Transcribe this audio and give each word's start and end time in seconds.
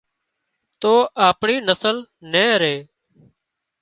تو 0.81 0.93
اپڻي 1.27 1.55
نسل 1.67 1.97
نين 2.31 2.51
ري 2.61 2.75